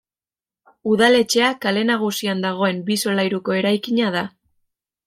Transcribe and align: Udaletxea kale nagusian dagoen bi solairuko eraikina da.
Udaletxea 0.93 1.51
kale 1.67 1.83
nagusian 1.91 2.43
dagoen 2.47 2.83
bi 2.89 2.99
solairuko 3.05 3.61
eraikina 3.61 4.15
da. 4.19 4.27